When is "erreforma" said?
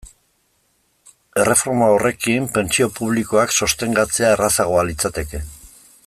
1.41-1.89